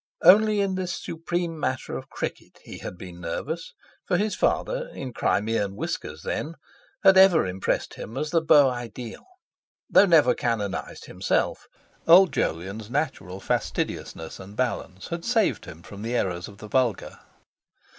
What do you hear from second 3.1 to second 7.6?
nervous, for his father—in Crimean whiskers then—had ever